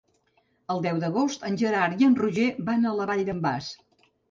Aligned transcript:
El 0.75 0.81
deu 0.85 1.01
d'agost 1.03 1.45
en 1.51 1.59
Gerard 1.63 2.03
i 2.05 2.09
en 2.09 2.17
Roger 2.23 2.49
van 2.73 2.91
a 2.91 2.97
la 3.03 3.09
Vall 3.13 3.25
d'en 3.31 3.47
Bas. 3.49 3.71